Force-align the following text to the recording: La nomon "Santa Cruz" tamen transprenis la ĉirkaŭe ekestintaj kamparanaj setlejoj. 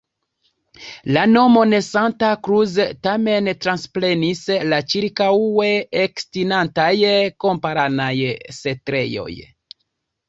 La 1.17 1.23
nomon 1.33 1.75
"Santa 1.87 2.31
Cruz" 2.47 2.73
tamen 3.07 3.49
transprenis 3.65 4.41
la 4.71 4.81
ĉirkaŭe 4.95 5.69
ekestintaj 6.07 6.89
kamparanaj 7.47 8.13
setlejoj. 8.63 9.31